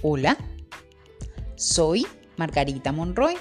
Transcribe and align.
Hola, 0.00 0.38
soy 1.56 2.06
Margarita 2.36 2.92
Monroy 2.92 3.34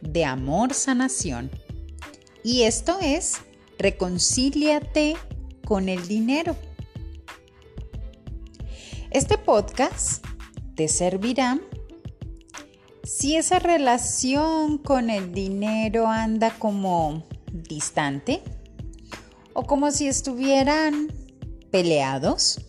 de 0.00 0.24
Amor 0.24 0.74
Sanación 0.74 1.48
y 2.42 2.62
esto 2.62 2.98
es 3.00 3.36
Reconcíliate 3.78 5.14
con 5.64 5.88
el 5.88 6.08
dinero. 6.08 6.56
Este 9.12 9.38
podcast 9.38 10.26
te 10.74 10.88
servirá 10.88 11.60
si 13.04 13.36
esa 13.36 13.60
relación 13.60 14.78
con 14.78 15.08
el 15.08 15.32
dinero 15.32 16.08
anda 16.08 16.50
como 16.58 17.28
distante 17.52 18.42
o 19.52 19.62
como 19.68 19.92
si 19.92 20.08
estuvieran 20.08 21.12
peleados 21.70 22.60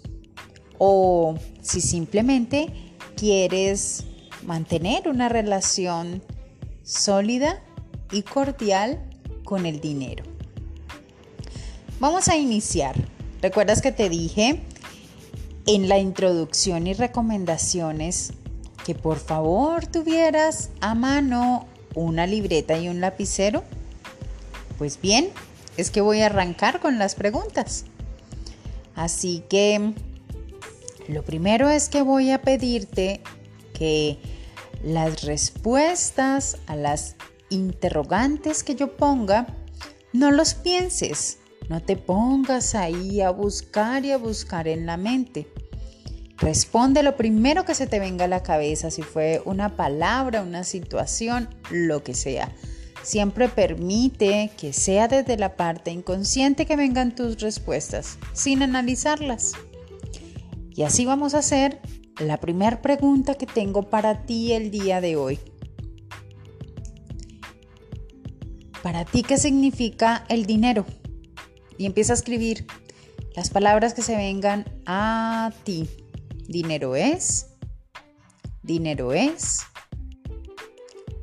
o 0.78 1.34
si 1.62 1.82
simplemente 1.82 2.83
quieres 3.24 4.04
mantener 4.46 5.08
una 5.08 5.30
relación 5.30 6.22
sólida 6.84 7.64
y 8.12 8.24
cordial 8.24 9.02
con 9.46 9.66
el 9.66 9.80
dinero. 9.80 10.26
Vamos 12.02 12.28
a 12.28 12.36
iniciar. 12.36 12.98
¿Recuerdas 13.42 13.82
que 13.82 13.94
te 13.94 14.10
dije 14.10 14.60
en 15.68 15.88
la 15.88 16.00
introducción 16.00 16.86
y 16.86 16.96
recomendaciones 16.96 18.34
que 18.86 18.94
por 18.94 19.20
favor 19.20 19.88
tuvieras 19.88 20.72
a 20.82 20.94
mano 20.94 21.66
una 21.96 22.28
libreta 22.28 22.78
y 22.78 22.90
un 22.90 23.00
lapicero? 23.00 23.64
Pues 24.78 25.00
bien, 25.00 25.30
es 25.78 25.92
que 25.92 26.02
voy 26.02 26.20
a 26.20 26.26
arrancar 26.26 26.82
con 26.82 27.00
las 27.00 27.16
preguntas. 27.16 27.86
Así 28.96 29.46
que 29.48 29.94
lo 31.08 31.24
primero 31.24 31.70
es 31.70 31.90
que 31.90 32.02
voy 32.02 32.32
a 32.32 32.42
pedirte 32.42 33.22
que 33.74 34.20
las 34.84 35.24
respuestas 35.24 36.58
a 36.68 36.76
las 36.76 37.16
interrogantes 37.50 38.64
que 38.64 38.76
yo 38.76 38.96
ponga, 38.96 39.48
no 40.12 40.32
los 40.32 40.54
pienses, 40.54 41.40
no 41.70 41.82
te 41.82 41.96
pongas 41.96 42.76
ahí 42.76 43.22
a 43.22 43.30
buscar 43.30 44.06
y 44.06 44.12
a 44.12 44.18
buscar 44.18 44.68
en 44.68 44.86
la 44.86 44.98
mente. 44.98 45.48
Responde 46.38 47.04
lo 47.04 47.16
primero 47.16 47.64
que 47.64 47.76
se 47.76 47.88
te 47.88 48.00
venga 48.00 48.26
a 48.26 48.28
la 48.28 48.44
cabeza, 48.44 48.92
si 48.92 49.02
fue 49.02 49.42
una 49.46 49.78
palabra, 49.78 50.42
una 50.42 50.64
situación, 50.64 51.48
lo 51.72 52.04
que 52.04 52.14
sea. 52.14 52.52
Siempre 53.02 53.50
permite 53.50 54.52
que 54.58 54.74
sea 54.74 55.08
desde 55.08 55.38
la 55.38 55.56
parte 55.56 55.92
inconsciente 55.92 56.66
que 56.66 56.76
vengan 56.76 57.16
tus 57.16 57.40
respuestas, 57.40 58.18
sin 58.34 58.64
analizarlas. 58.64 59.54
Y 60.76 60.84
así 60.84 61.06
vamos 61.06 61.36
a 61.36 61.40
hacer 61.40 61.80
la 62.20 62.40
primera 62.40 62.82
pregunta 62.82 63.36
que 63.36 63.46
tengo 63.46 63.90
para 63.90 64.26
ti 64.26 64.54
el 64.54 64.72
día 64.72 65.02
de 65.02 65.16
hoy. 65.16 65.40
Para 68.82 69.06
ti, 69.06 69.24
¿qué 69.24 69.38
significa 69.38 70.26
el 70.30 70.46
dinero? 70.46 70.86
Y 71.78 71.86
empieza 71.86 72.14
a 72.14 72.16
escribir 72.16 72.66
las 73.36 73.50
palabras 73.50 73.94
que 73.94 74.02
se 74.02 74.16
vengan 74.16 74.66
a 74.86 75.52
ti. 75.64 75.90
Dinero 76.48 76.96
es, 76.96 77.56
dinero 78.64 79.14
es, 79.14 79.62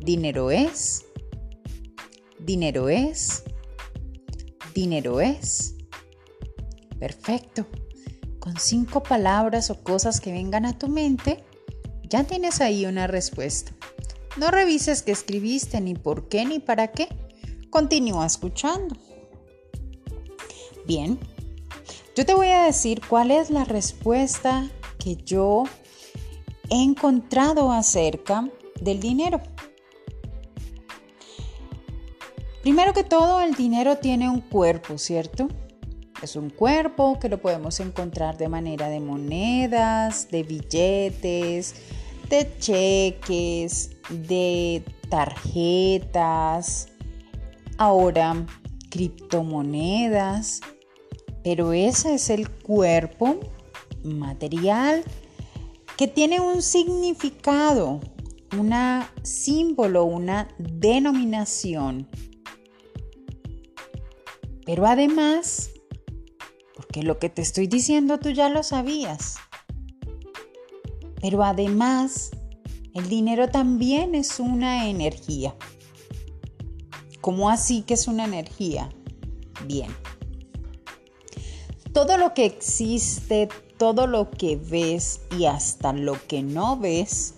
dinero 0.01 0.51
es, 0.51 1.05
dinero 2.39 2.89
es, 2.89 3.45
dinero 4.75 5.21
es. 5.21 5.75
Perfecto 6.99 7.67
con 8.41 8.59
cinco 8.59 9.03
palabras 9.03 9.71
o 9.71 9.83
cosas 9.83 10.21
que 10.21 10.33
vengan 10.33 10.67
a 10.67 10.77
tu 10.77 10.89
mente, 10.89 11.45
ya 12.03 12.25
tienes 12.25 12.61
ahí 12.61 12.87
una 12.87 13.07
respuesta. 13.07 13.73
No 14.37 14.51
revises 14.51 15.03
qué 15.03 15.13
escribiste, 15.13 15.81
ni 15.81 15.95
por 15.95 16.29
qué, 16.29 16.45
ni 16.45 16.59
para 16.59 16.89
qué. 16.89 17.09
Continúa 17.71 18.27
escuchando. 18.27 18.97
Bien, 20.87 21.21
yo 22.17 22.27
te 22.27 22.35
voy 22.35 22.49
a 22.49 22.65
decir 22.65 23.01
cuál 23.07 23.31
es 23.31 23.51
la 23.51 23.65
respuesta 23.65 24.69
que 24.99 25.17
yo 25.17 25.65
he 26.69 26.83
encontrado 26.83 27.71
acerca 27.71 28.49
del 28.81 29.01
dinero. 29.01 29.41
Primero 32.63 32.93
que 32.93 33.05
todo, 33.05 33.41
el 33.41 33.55
dinero 33.55 33.99
tiene 33.99 34.29
un 34.29 34.41
cuerpo, 34.41 34.99
¿cierto? 34.99 35.49
Es 36.23 36.37
un 36.37 36.51
cuerpo 36.51 37.19
que 37.19 37.31
lo 37.31 37.41
podemos 37.41 37.81
encontrar 37.81 38.37
de 38.37 38.49
manera 38.49 38.91
de 38.91 39.01
monedas, 39.01 40.31
de 40.31 40.43
billetes, 40.43 41.75
de 42.29 42.59
cheques, 42.59 43.91
de 44.11 44.85
tarjetas, 45.09 46.89
ahora 47.79 48.47
criptomonedas, 48.91 50.61
pero 51.43 51.73
ese 51.73 52.15
es 52.15 52.29
el 52.29 52.51
cuerpo 52.51 53.41
material 54.05 55.03
que 55.97 56.07
tiene 56.07 56.39
un 56.39 56.61
significado, 56.61 58.01
un 58.59 58.75
símbolo, 59.23 60.05
una 60.05 60.49
denominación. 60.59 62.09
Pero 64.67 64.87
además 64.87 65.71
porque 66.91 67.05
lo 67.05 67.21
que 67.21 67.29
te 67.29 67.41
estoy 67.41 67.69
diciendo 67.69 68.19
tú 68.19 68.31
ya 68.31 68.49
lo 68.49 68.65
sabías. 68.65 69.37
Pero 71.21 71.45
además, 71.45 72.33
el 72.95 73.09
dinero 73.09 73.49
también 73.49 74.17
es 74.17 74.41
una 74.41 74.89
energía. 74.89 75.55
¿Cómo 77.21 77.49
así 77.49 77.83
que 77.83 77.95
es 77.95 78.09
una 78.09 78.25
energía? 78.25 78.89
Bien. 79.69 79.95
Todo 81.93 82.17
lo 82.17 82.35
que 82.35 82.45
existe, 82.45 83.49
todo 83.77 84.09
lo 84.09 84.29
que 84.29 84.57
ves 84.57 85.21
y 85.39 85.45
hasta 85.45 85.93
lo 85.93 86.17
que 86.27 86.43
no 86.43 86.77
ves, 86.77 87.35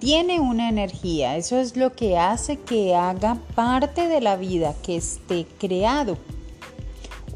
tiene 0.00 0.40
una 0.40 0.68
energía. 0.68 1.36
Eso 1.36 1.56
es 1.56 1.76
lo 1.76 1.92
que 1.92 2.18
hace 2.18 2.56
que 2.56 2.96
haga 2.96 3.36
parte 3.54 4.08
de 4.08 4.20
la 4.20 4.34
vida, 4.34 4.74
que 4.82 4.96
esté 4.96 5.46
creado 5.60 6.18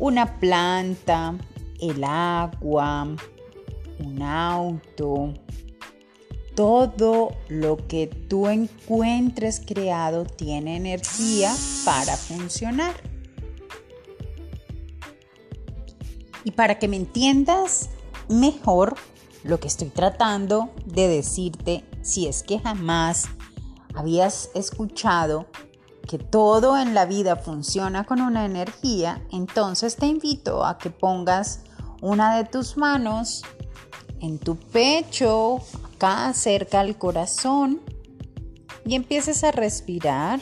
una 0.03 0.41
planta, 0.41 1.39
el 1.81 2.03
agua, 2.03 3.07
un 4.01 4.21
auto, 4.21 5.33
todo 6.57 7.37
lo 7.49 7.77
que 7.87 8.09
tú 8.09 8.49
encuentres 8.49 9.63
creado 9.65 10.25
tiene 10.25 10.75
energía 10.75 11.55
para 11.85 12.17
funcionar. 12.17 12.97
Y 16.43 16.51
para 16.51 16.81
que 16.81 16.89
me 16.89 16.97
entiendas 16.97 17.91
mejor 18.29 18.97
lo 19.45 19.61
que 19.61 19.69
estoy 19.69 19.91
tratando 19.91 20.71
de 20.85 21.07
decirte, 21.07 21.85
si 22.03 22.27
es 22.27 22.43
que 22.43 22.59
jamás 22.59 23.29
habías 23.95 24.51
escuchado 24.57 25.47
que 26.09 26.19
todo 26.19 26.77
en 26.77 26.95
la 26.95 27.07
vida 27.07 27.37
funciona 27.37 28.05
con 28.05 28.21
una 28.21 28.45
energía, 28.45 29.23
entonces 29.31 29.97
te 29.97 30.07
invito 30.07 30.65
a 30.65 30.79
que 30.79 30.91
pongas 30.91 31.61
una 32.01 32.37
de 32.37 32.45
tus 32.45 32.77
manos 32.77 33.43
en 34.21 34.39
tu 34.39 34.57
pecho, 34.57 35.61
acá 35.95 36.33
cerca 36.33 36.81
al 36.81 36.99
corazón, 36.99 37.81
y 38.85 38.95
empieces 38.95 39.45
a 39.45 39.53
respirar. 39.53 40.41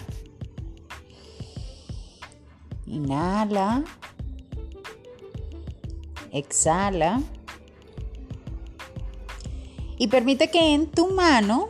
Inhala. 2.87 3.85
Exhala. 6.33 7.21
Y 9.99 10.09
permite 10.09 10.51
que 10.51 10.75
en 10.75 10.91
tu 10.91 11.13
mano 11.13 11.69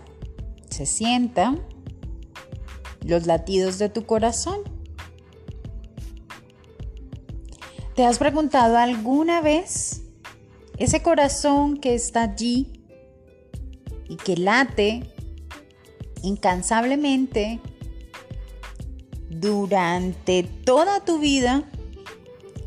se 0.71 0.87
sienta 0.87 1.57
los 3.11 3.27
latidos 3.27 3.79
de 3.79 3.91
tu 3.91 4.07
corazón. 4.07 4.61
¿Te 7.95 8.07
has 8.07 8.19
preguntado 8.19 8.79
alguna 8.79 9.43
vez 9.43 10.03
ese 10.79 11.03
corazón 11.03 11.77
que 11.77 11.95
está 11.95 12.23
allí 12.23 12.85
y 14.09 14.17
que 14.17 14.37
late 14.37 15.13
incansablemente 16.23 17.61
durante 19.29 20.45
toda 20.45 21.05
tu 21.05 21.19
vida? 21.19 21.69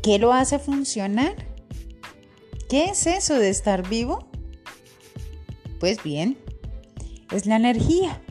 ¿Qué 0.02 0.18
lo 0.18 0.32
hace 0.32 0.58
funcionar? 0.58 1.34
¿Qué 2.68 2.84
es 2.84 3.06
eso 3.06 3.34
de 3.34 3.48
estar 3.48 3.88
vivo? 3.88 4.28
Pues 5.80 6.02
bien, 6.02 6.38
es 7.30 7.46
la 7.46 7.56
energía. 7.56 8.23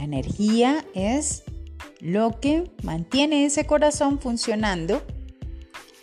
La 0.00 0.06
energía 0.06 0.86
es 0.94 1.42
lo 2.00 2.40
que 2.40 2.72
mantiene 2.82 3.44
ese 3.44 3.66
corazón 3.66 4.18
funcionando 4.18 5.02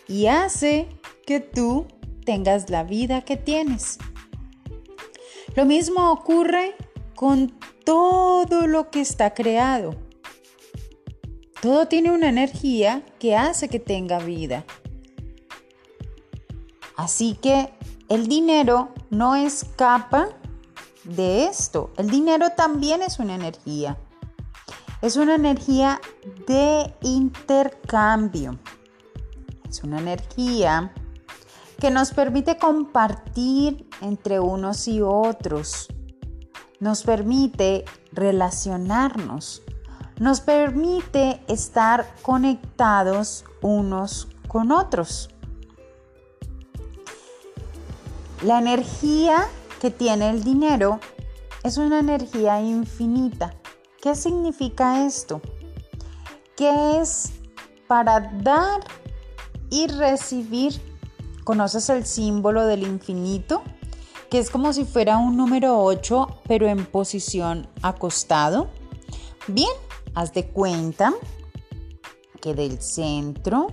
y 0.06 0.26
hace 0.26 0.86
que 1.26 1.40
tú 1.40 1.88
tengas 2.24 2.70
la 2.70 2.84
vida 2.84 3.22
que 3.22 3.36
tienes. 3.36 3.98
Lo 5.56 5.64
mismo 5.64 6.12
ocurre 6.12 6.76
con 7.16 7.58
todo 7.84 8.68
lo 8.68 8.88
que 8.92 9.00
está 9.00 9.34
creado. 9.34 9.96
Todo 11.60 11.88
tiene 11.88 12.12
una 12.12 12.28
energía 12.28 13.02
que 13.18 13.34
hace 13.34 13.68
que 13.68 13.80
tenga 13.80 14.20
vida. 14.20 14.64
Así 16.96 17.34
que 17.34 17.70
el 18.08 18.28
dinero 18.28 18.94
no 19.10 19.34
escapa 19.34 20.37
de 21.08 21.46
esto. 21.46 21.90
El 21.96 22.10
dinero 22.10 22.50
también 22.56 23.02
es 23.02 23.18
una 23.18 23.34
energía. 23.34 23.98
Es 25.00 25.16
una 25.16 25.34
energía 25.34 26.00
de 26.46 26.94
intercambio. 27.02 28.58
Es 29.68 29.82
una 29.82 29.98
energía 29.98 30.92
que 31.78 31.90
nos 31.90 32.12
permite 32.12 32.58
compartir 32.58 33.88
entre 34.00 34.40
unos 34.40 34.88
y 34.88 35.00
otros. 35.00 35.88
Nos 36.80 37.02
permite 37.02 37.84
relacionarnos. 38.12 39.62
Nos 40.18 40.40
permite 40.40 41.40
estar 41.46 42.12
conectados 42.22 43.44
unos 43.62 44.28
con 44.48 44.72
otros. 44.72 45.30
La 48.42 48.58
energía 48.58 49.46
que 49.80 49.90
tiene 49.90 50.30
el 50.30 50.44
dinero 50.44 51.00
es 51.62 51.76
una 51.76 52.00
energía 52.00 52.60
infinita. 52.60 53.54
¿Qué 54.00 54.14
significa 54.14 55.06
esto? 55.06 55.40
Que 56.56 57.00
es 57.00 57.32
para 57.86 58.20
dar 58.20 58.80
y 59.70 59.86
recibir. 59.88 60.80
¿Conoces 61.44 61.88
el 61.88 62.04
símbolo 62.04 62.66
del 62.66 62.82
infinito? 62.82 63.62
Que 64.30 64.38
es 64.38 64.50
como 64.50 64.72
si 64.72 64.84
fuera 64.84 65.16
un 65.16 65.36
número 65.36 65.82
8, 65.82 66.42
pero 66.46 66.66
en 66.68 66.84
posición 66.84 67.68
acostado. 67.82 68.68
Bien, 69.46 69.70
haz 70.14 70.34
de 70.34 70.48
cuenta 70.48 71.14
que 72.40 72.54
del 72.54 72.80
centro 72.82 73.68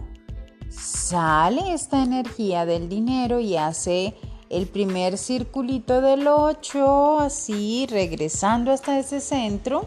sale 0.69 1.74
esta 1.74 2.02
energía 2.02 2.66
del 2.66 2.88
dinero 2.90 3.40
y 3.40 3.57
hace 3.57 4.16
el 4.50 4.68
primer 4.68 5.18
circulito 5.18 6.01
del 6.01 6.27
8, 6.27 7.19
así 7.19 7.88
regresando 7.89 8.71
hasta 8.71 9.00
ese 9.00 9.19
centro 9.19 9.86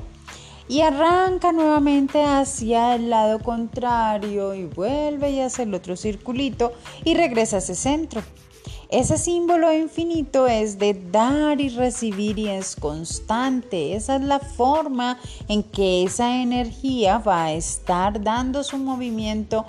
y 0.69 0.83
arranca 0.83 1.53
nuevamente 1.53 2.23
hacia 2.23 2.95
el 2.95 3.11
lado 3.11 3.39
contrario 3.39 4.55
y 4.55 4.65
vuelve 4.65 5.31
y 5.31 5.41
hace 5.41 5.63
el 5.63 5.75
otro 5.75 5.97
circulito 5.97 6.73
y 7.05 7.15
regresa 7.15 7.57
a 7.57 7.59
ese 7.61 7.75
centro. 7.75 8.23
Ese 8.91 9.19
símbolo 9.19 9.71
infinito 9.73 10.47
es 10.47 10.79
de 10.79 10.95
dar 10.95 11.61
y 11.61 11.69
recibir 11.69 12.39
y 12.39 12.49
es 12.49 12.75
constante. 12.75 13.95
Esa 13.95 14.17
es 14.17 14.23
la 14.23 14.41
forma 14.41 15.19
en 15.47 15.63
que 15.63 16.05
esa 16.05 16.41
energía 16.41 17.19
va 17.19 17.45
a 17.45 17.53
estar 17.53 18.23
dando 18.23 18.65
su 18.65 18.79
movimiento 18.79 19.67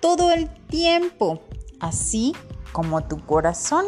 todo 0.00 0.32
el 0.32 0.48
tiempo, 0.66 1.40
así 1.78 2.34
como 2.72 3.00
tu 3.04 3.24
corazón. 3.24 3.86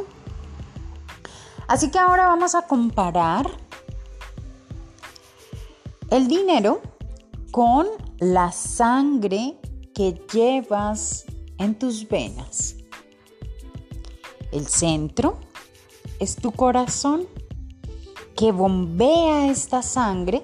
Así 1.70 1.88
que 1.88 2.00
ahora 2.00 2.26
vamos 2.26 2.56
a 2.56 2.62
comparar 2.62 3.48
el 6.10 6.26
dinero 6.26 6.80
con 7.52 7.86
la 8.18 8.50
sangre 8.50 9.56
que 9.94 10.20
llevas 10.32 11.26
en 11.58 11.78
tus 11.78 12.08
venas. 12.08 12.74
El 14.50 14.66
centro 14.66 15.38
es 16.18 16.34
tu 16.34 16.50
corazón 16.50 17.28
que 18.36 18.50
bombea 18.50 19.46
esta 19.46 19.80
sangre 19.80 20.42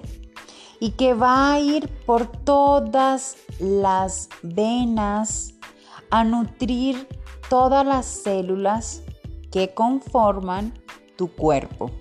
y 0.79 0.91
que 0.91 1.13
va 1.13 1.51
a 1.51 1.59
ir 1.59 1.89
por 2.05 2.27
todas 2.27 3.35
las 3.59 4.29
venas 4.43 5.55
a 6.09 6.23
nutrir 6.23 7.05
todas 7.49 7.85
las 7.85 8.05
células 8.05 9.01
que 9.51 9.73
conforman 9.73 10.71
tu 11.17 11.31
cuerpo. 11.31 11.91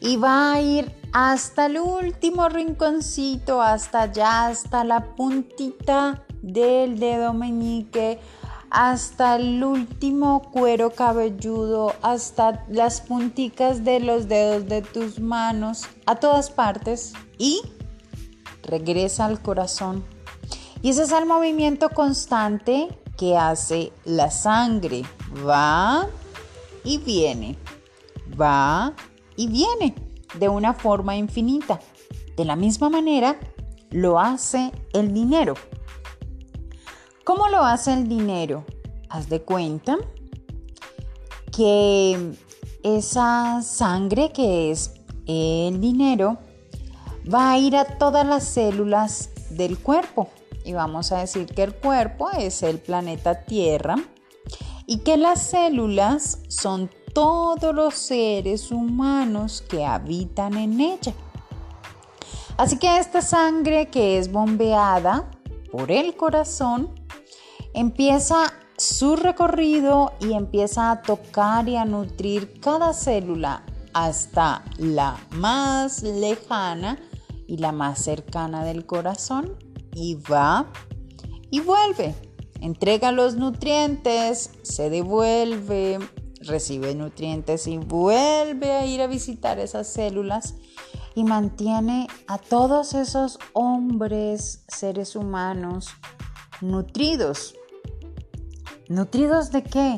Y 0.00 0.16
va 0.16 0.52
a 0.52 0.60
ir 0.60 0.94
hasta 1.12 1.66
el 1.66 1.78
último 1.78 2.48
rinconcito, 2.48 3.60
hasta 3.60 4.02
allá, 4.02 4.46
hasta 4.46 4.84
la 4.84 5.14
puntita 5.14 6.24
del 6.42 6.98
dedo 6.98 7.32
meñique, 7.34 8.18
hasta 8.70 9.36
el 9.36 9.62
último 9.62 10.42
cuero 10.52 10.90
cabelludo, 10.90 11.94
hasta 12.02 12.64
las 12.68 13.00
punticas 13.00 13.84
de 13.84 14.00
los 14.00 14.28
dedos 14.28 14.66
de 14.66 14.82
tus 14.82 15.18
manos, 15.18 15.84
a 16.06 16.16
todas 16.16 16.50
partes 16.50 17.12
y 17.36 17.60
regresa 18.62 19.26
al 19.26 19.42
corazón. 19.42 20.04
Y 20.82 20.90
ese 20.90 21.02
es 21.02 21.12
el 21.12 21.26
movimiento 21.26 21.90
constante 21.90 22.88
que 23.18 23.36
hace 23.36 23.92
la 24.04 24.30
sangre. 24.30 25.02
Va 25.46 26.08
y 26.84 26.98
viene, 26.98 27.56
va 28.40 28.94
y 29.36 29.48
viene 29.48 29.94
de 30.38 30.48
una 30.48 30.74
forma 30.74 31.16
infinita. 31.16 31.80
De 32.36 32.44
la 32.44 32.56
misma 32.56 32.88
manera 32.88 33.38
lo 33.90 34.18
hace 34.18 34.72
el 34.92 35.12
dinero. 35.12 35.54
¿Cómo 37.24 37.48
lo 37.48 37.64
hace 37.64 37.92
el 37.92 38.08
dinero? 38.08 38.64
Haz 39.08 39.28
de 39.28 39.42
cuenta 39.42 39.98
que 41.54 42.32
esa 42.82 43.60
sangre 43.62 44.32
que 44.32 44.70
es 44.70 44.94
el 45.26 45.80
dinero 45.80 46.38
va 47.32 47.52
a 47.52 47.58
ir 47.58 47.76
a 47.76 47.84
todas 47.84 48.26
las 48.26 48.44
células 48.44 49.30
del 49.50 49.78
cuerpo. 49.78 50.28
Y 50.64 50.72
vamos 50.72 51.12
a 51.12 51.18
decir 51.18 51.46
que 51.46 51.62
el 51.62 51.74
cuerpo 51.74 52.30
es 52.30 52.62
el 52.62 52.78
planeta 52.78 53.44
Tierra 53.44 53.96
y 54.86 54.98
que 54.98 55.16
las 55.16 55.50
células 55.50 56.38
son 56.48 56.90
todos 57.14 57.74
los 57.74 57.94
seres 57.94 58.70
humanos 58.70 59.64
que 59.68 59.84
habitan 59.84 60.56
en 60.56 60.80
ella. 60.80 61.14
Así 62.56 62.78
que 62.78 62.98
esta 62.98 63.22
sangre 63.22 63.88
que 63.88 64.18
es 64.18 64.30
bombeada 64.30 65.30
por 65.72 65.90
el 65.90 66.16
corazón 66.16 66.90
empieza 67.74 68.52
su 68.76 69.16
recorrido 69.16 70.12
y 70.20 70.32
empieza 70.32 70.90
a 70.90 71.02
tocar 71.02 71.68
y 71.68 71.76
a 71.76 71.84
nutrir 71.84 72.60
cada 72.60 72.92
célula 72.92 73.62
hasta 73.92 74.64
la 74.78 75.16
más 75.32 76.02
lejana 76.02 76.98
y 77.46 77.58
la 77.58 77.72
más 77.72 77.98
cercana 77.98 78.64
del 78.64 78.86
corazón 78.86 79.56
y 79.94 80.14
va 80.14 80.66
y 81.50 81.60
vuelve 81.60 82.14
entrega 82.60 83.12
los 83.12 83.36
nutrientes, 83.36 84.50
se 84.62 84.90
devuelve, 84.90 85.98
recibe 86.40 86.94
nutrientes 86.94 87.66
y 87.66 87.78
vuelve 87.78 88.72
a 88.72 88.86
ir 88.86 89.02
a 89.02 89.06
visitar 89.06 89.58
esas 89.58 89.86
células 89.88 90.54
y 91.14 91.24
mantiene 91.24 92.08
a 92.26 92.38
todos 92.38 92.94
esos 92.94 93.38
hombres, 93.52 94.64
seres 94.68 95.16
humanos, 95.16 95.88
nutridos. 96.60 97.54
¿Nutridos 98.88 99.50
de 99.50 99.62
qué? 99.62 99.96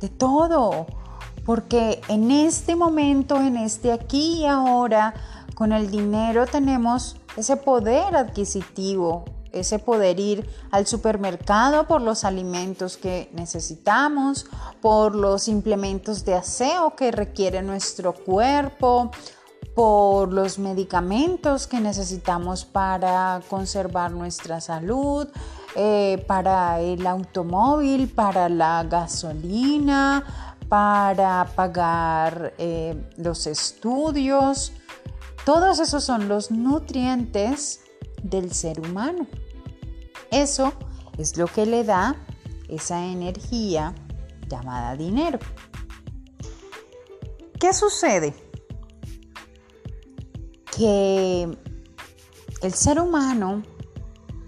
De 0.00 0.08
todo. 0.08 0.86
Porque 1.44 2.00
en 2.08 2.30
este 2.30 2.76
momento, 2.76 3.36
en 3.36 3.56
este 3.56 3.92
aquí 3.92 4.40
y 4.40 4.46
ahora, 4.46 5.14
con 5.54 5.72
el 5.72 5.90
dinero 5.90 6.46
tenemos 6.46 7.16
ese 7.36 7.56
poder 7.56 8.14
adquisitivo, 8.16 9.24
ese 9.52 9.78
poder 9.78 10.18
ir 10.20 10.48
al 10.70 10.86
supermercado 10.86 11.86
por 11.86 12.00
los 12.00 12.24
alimentos 12.24 12.96
que 12.96 13.30
necesitamos, 13.32 14.46
por 14.80 15.14
los 15.14 15.48
implementos 15.48 16.24
de 16.24 16.34
aseo 16.34 16.96
que 16.96 17.10
requiere 17.10 17.62
nuestro 17.62 18.12
cuerpo, 18.12 19.10
por 19.74 20.32
los 20.32 20.58
medicamentos 20.58 21.66
que 21.66 21.80
necesitamos 21.80 22.64
para 22.64 23.40
conservar 23.48 24.10
nuestra 24.10 24.60
salud, 24.60 25.28
eh, 25.74 26.22
para 26.26 26.80
el 26.80 27.06
automóvil, 27.06 28.08
para 28.08 28.48
la 28.48 28.84
gasolina, 28.84 30.56
para 30.68 31.46
pagar 31.54 32.52
eh, 32.58 32.94
los 33.16 33.46
estudios. 33.46 34.72
Todos 35.44 35.80
esos 35.80 36.04
son 36.04 36.28
los 36.28 36.50
nutrientes 36.50 37.80
del 38.22 38.52
ser 38.52 38.80
humano. 38.80 39.26
Eso 40.32 40.72
es 41.18 41.36
lo 41.36 41.46
que 41.46 41.66
le 41.66 41.84
da 41.84 42.16
esa 42.68 43.04
energía 43.04 43.94
llamada 44.48 44.96
dinero. 44.96 45.38
¿Qué 47.60 47.74
sucede? 47.74 48.34
Que 50.74 51.54
el 52.62 52.72
ser 52.72 52.98
humano, 52.98 53.62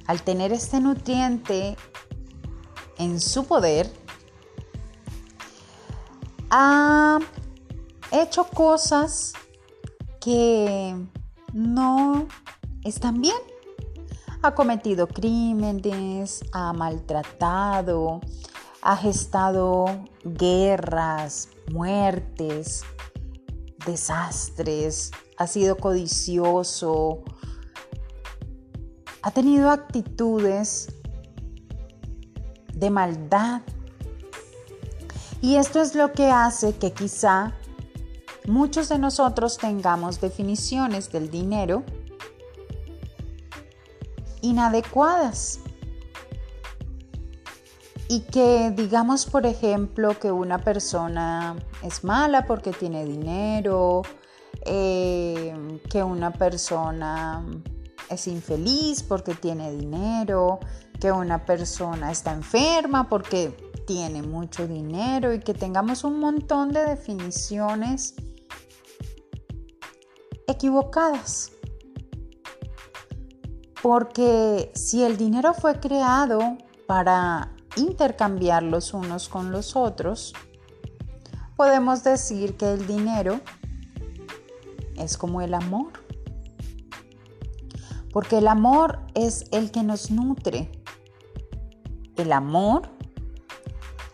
al 0.07 0.23
tener 0.23 0.53
este 0.53 0.81
nutriente 0.81 1.77
en 2.97 3.21
su 3.21 3.45
poder, 3.45 3.93
ha 6.51 7.19
hecho 8.11 8.45
cosas 8.45 9.35
que 10.19 10.97
no 11.53 12.27
están 12.85 13.21
bien. 13.21 13.54
Ha 14.45 14.55
cometido 14.55 15.09
crímenes, 15.09 16.45
ha 16.53 16.75
maltratado, 16.75 18.21
ha 18.83 18.95
gestado 18.95 19.87
guerras, 20.23 21.49
muertes, 21.73 22.83
desastres, 23.87 25.13
ha 25.39 25.47
sido 25.47 25.79
codicioso, 25.79 27.23
ha 29.23 29.31
tenido 29.31 29.71
actitudes 29.71 30.95
de 32.75 32.91
maldad. 32.91 33.63
Y 35.41 35.57
esto 35.57 35.81
es 35.81 35.95
lo 35.95 36.13
que 36.13 36.27
hace 36.31 36.77
que 36.77 36.93
quizá 36.93 37.55
muchos 38.47 38.91
de 38.91 38.99
nosotros 38.99 39.57
tengamos 39.57 40.21
definiciones 40.21 41.11
del 41.11 41.31
dinero 41.31 41.83
inadecuadas. 44.45 45.61
Y 48.09 48.21
que 48.21 48.71
digamos, 48.71 49.27
por 49.27 49.47
ejemplo, 49.47 50.19
que 50.19 50.31
una 50.31 50.59
persona 50.59 51.57
es 51.83 52.05
mala 52.05 52.47
porque 52.47 52.73
tiene 52.73 53.05
dinero, 53.05 54.03
eh, 54.67 55.81
que 55.91 56.03
una 56.03 56.31
persona 56.33 57.45
es 58.11 58.27
infeliz 58.27 59.03
porque 59.03 59.35
tiene 59.35 59.73
dinero, 59.73 60.61
que 61.01 61.11
una 61.11 61.47
persona 61.47 62.13
está 62.13 62.33
enferma 62.33 63.09
porque 63.09 63.73
tiene 63.87 64.23
mucho 64.23 64.69
dinero 64.69 65.33
y 65.33 65.41
que 65.41 65.55
tengamos 65.55 66.05
un 66.05 66.21
montón 66.21 66.73
de 66.73 66.85
definiciones 66.85 68.15
equivocadas. 70.47 71.54
Porque 73.85 74.73
si 74.75 75.05
el 75.05 75.19
dinero 75.19 75.53
fue 75.53 75.79
creado 75.79 76.57
para 76.87 77.53
intercambiar 77.77 78.63
los 78.63 78.95
unos 78.95 79.29
con 79.29 79.53
los 79.53 79.77
otros, 79.77 80.33
podemos 81.55 82.03
decir 82.03 82.57
que 82.57 82.73
el 82.73 82.87
dinero 82.87 83.43
es 84.97 85.19
como 85.19 85.43
el 85.43 85.53
amor. 85.53 85.93
Porque 88.11 88.39
el 88.39 88.49
amor 88.49 89.01
es 89.13 89.45
el 89.53 89.71
que 89.71 89.83
nos 89.83 90.11
nutre. 90.11 90.73
El 92.17 92.33
amor 92.33 92.89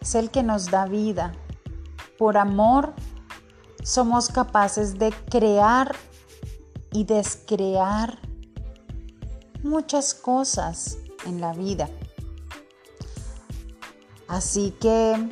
es 0.00 0.16
el 0.16 0.32
que 0.32 0.42
nos 0.42 0.72
da 0.72 0.86
vida. 0.86 1.30
Por 2.18 2.38
amor 2.38 2.92
somos 3.84 4.30
capaces 4.30 4.98
de 4.98 5.12
crear 5.30 5.94
y 6.90 7.04
descrear 7.04 8.29
muchas 9.62 10.14
cosas 10.14 10.98
en 11.26 11.40
la 11.40 11.52
vida. 11.52 11.88
Así 14.28 14.70
que 14.80 15.28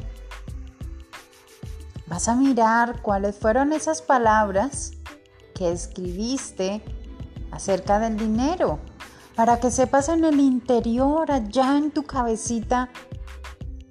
vas 2.06 2.28
a 2.28 2.34
mirar 2.34 3.00
cuáles 3.02 3.36
fueron 3.36 3.72
esas 3.72 4.02
palabras 4.02 4.92
que 5.54 5.70
escribiste 5.72 6.82
acerca 7.50 7.98
del 7.98 8.16
dinero, 8.16 8.78
para 9.34 9.60
que 9.60 9.70
sepas 9.70 10.08
en 10.08 10.24
el 10.24 10.40
interior, 10.40 11.30
allá 11.30 11.76
en 11.78 11.90
tu 11.90 12.02
cabecita, 12.04 12.88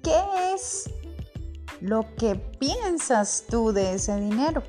qué 0.02 0.20
es 0.54 0.90
lo 1.80 2.14
que 2.16 2.34
piensas 2.34 3.44
tú 3.48 3.72
de 3.72 3.94
ese 3.94 4.18
dinero. 4.20 4.62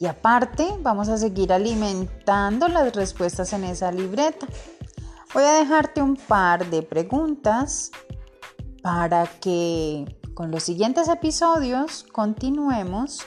Y 0.00 0.06
aparte, 0.06 0.68
vamos 0.80 1.08
a 1.08 1.18
seguir 1.18 1.52
alimentando 1.52 2.68
las 2.68 2.94
respuestas 2.94 3.52
en 3.52 3.64
esa 3.64 3.90
libreta. 3.90 4.46
Voy 5.34 5.42
a 5.42 5.54
dejarte 5.54 6.00
un 6.00 6.16
par 6.16 6.70
de 6.70 6.82
preguntas 6.82 7.90
para 8.82 9.26
que 9.26 10.04
con 10.34 10.50
los 10.50 10.62
siguientes 10.62 11.08
episodios 11.08 12.04
continuemos 12.12 13.26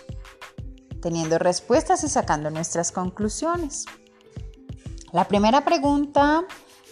teniendo 1.02 1.38
respuestas 1.40 2.04
y 2.04 2.08
sacando 2.08 2.50
nuestras 2.50 2.92
conclusiones. 2.92 3.86
La 5.12 5.26
primera 5.28 5.66
pregunta 5.66 6.46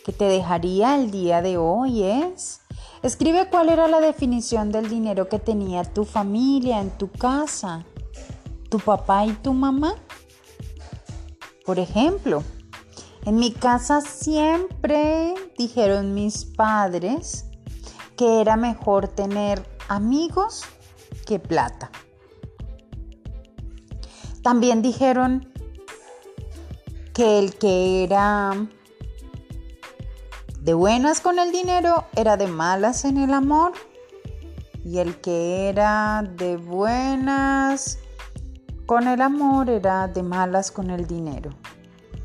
que 0.03 0.11
te 0.11 0.25
dejaría 0.25 0.95
el 0.95 1.09
día 1.09 1.41
de 1.41 1.57
hoy 1.57 2.03
es, 2.03 2.59
escribe 3.01 3.49
cuál 3.49 3.69
era 3.69 3.87
la 3.87 4.01
definición 4.01 4.71
del 4.71 4.89
dinero 4.89 5.29
que 5.29 5.39
tenía 5.39 5.83
tu 5.83 6.03
familia 6.03 6.81
en 6.81 6.89
tu 6.91 7.09
casa, 7.09 7.85
tu 8.69 8.79
papá 8.79 9.25
y 9.25 9.33
tu 9.33 9.53
mamá. 9.53 9.95
Por 11.65 11.79
ejemplo, 11.79 12.43
en 13.25 13.35
mi 13.35 13.51
casa 13.51 14.01
siempre 14.01 15.33
dijeron 15.57 16.13
mis 16.13 16.45
padres 16.45 17.45
que 18.15 18.41
era 18.41 18.55
mejor 18.55 19.07
tener 19.07 19.67
amigos 19.87 20.63
que 21.25 21.39
plata. 21.39 21.91
También 24.41 24.81
dijeron 24.81 25.51
que 27.13 27.39
el 27.39 27.55
que 27.55 28.03
era 28.03 28.67
de 30.61 30.73
buenas 30.73 31.21
con 31.21 31.39
el 31.39 31.51
dinero 31.51 32.05
era 32.15 32.37
de 32.37 32.47
malas 32.47 33.05
en 33.05 33.17
el 33.17 33.33
amor 33.33 33.73
y 34.85 34.99
el 34.99 35.19
que 35.19 35.69
era 35.69 36.23
de 36.23 36.57
buenas 36.57 37.99
con 38.89 39.07
el 39.07 39.21
amor 39.21 39.69
era 39.69 40.07
de 40.07 40.23
malas 40.23 40.71
con 40.71 40.89
el 40.89 41.05
dinero. 41.05 41.51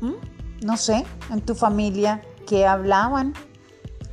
¿Mm? 0.01 0.65
No 0.65 0.77
sé, 0.77 1.05
en 1.29 1.41
tu 1.41 1.53
familia, 1.53 2.23
¿qué 2.47 2.65
hablaban 2.65 3.35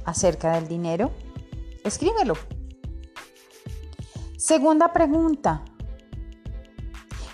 acerca 0.05 0.53
del 0.57 0.69
dinero? 0.69 1.13
Escríbelo. 1.83 2.35
Segunda 4.37 4.93
pregunta. 4.93 5.65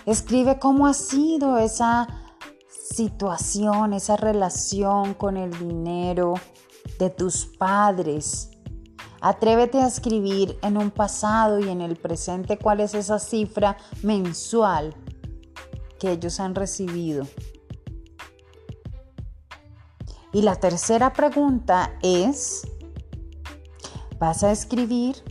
Escribe 0.05 0.57
cómo 0.57 0.87
ha 0.87 0.93
sido 0.93 1.57
esa 1.57 2.07
situación, 2.69 3.91
esa 3.91 4.15
relación 4.15 5.15
con 5.15 5.35
el 5.35 5.51
dinero 5.59 6.35
de 6.97 7.09
tus 7.09 7.45
padres. 7.45 8.51
Atrévete 9.19 9.81
a 9.81 9.87
escribir 9.87 10.57
en 10.61 10.77
un 10.77 10.91
pasado 10.91 11.59
y 11.59 11.67
en 11.67 11.81
el 11.81 11.97
presente 11.97 12.57
cuál 12.57 12.79
es 12.79 12.93
esa 12.93 13.19
cifra 13.19 13.75
mensual 14.01 14.95
que 15.99 16.11
ellos 16.11 16.39
han 16.39 16.55
recibido. 16.55 17.27
Y 20.31 20.41
la 20.41 20.55
tercera 20.55 21.13
pregunta 21.13 21.97
es, 22.01 22.67
vas 24.19 24.43
a 24.43 24.51
escribir 24.51 25.23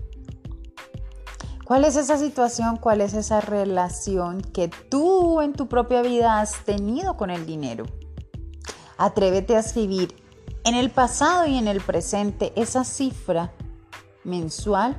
¿Cuál 1.69 1.85
es 1.85 1.97
esa 1.97 2.17
situación? 2.17 2.79
¿Cuál 2.79 3.03
es 3.03 3.13
esa 3.13 3.43
relación 3.43 4.41
que 4.41 4.69
tú 4.69 5.43
en 5.43 5.53
tu 5.53 5.69
propia 5.69 6.01
vida 6.01 6.41
has 6.41 6.65
tenido 6.65 7.19
con 7.19 7.29
el 7.29 7.45
dinero? 7.45 7.85
Atrévete 8.97 9.55
a 9.55 9.59
escribir 9.59 10.17
en 10.65 10.75
el 10.75 10.91
pasado 10.91 11.47
y 11.47 11.59
en 11.59 11.69
el 11.69 11.83
presente 11.83 12.55
esa 12.57 12.85
cifra 12.85 13.53
mensual 14.25 14.97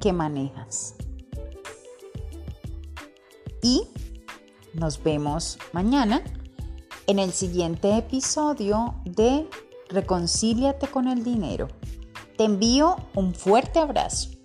que 0.00 0.12
manejas. 0.12 0.96
Y 3.62 3.86
nos 4.76 5.02
vemos 5.02 5.58
mañana 5.72 6.22
en 7.06 7.18
el 7.18 7.32
siguiente 7.32 7.96
episodio 7.96 8.94
de 9.04 9.48
Reconcíliate 9.88 10.88
con 10.88 11.08
el 11.08 11.24
dinero. 11.24 11.68
Te 12.36 12.44
envío 12.44 12.96
un 13.14 13.34
fuerte 13.34 13.78
abrazo. 13.78 14.35